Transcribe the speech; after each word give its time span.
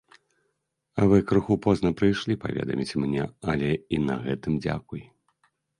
Вы 1.11 1.17
крыху 1.33 1.57
позна 1.67 1.93
прыйшлі 2.01 2.39
паведаміць 2.47 2.97
мне, 3.05 3.23
але 3.55 3.69
і 3.97 4.05
на 4.11 4.15
гэтым 4.29 4.53
дзякуй. 4.67 5.01